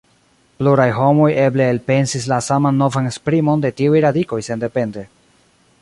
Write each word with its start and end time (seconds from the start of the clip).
Pluraj 0.61 0.87
homoj 0.99 1.27
eble 1.43 1.67
elpensis 1.73 2.25
la 2.33 2.39
saman 2.47 2.81
novan 2.85 3.11
esprimon 3.13 3.63
de 3.67 3.73
tiuj 3.83 4.03
radikoj 4.07 4.41
sendepende. 4.49 5.07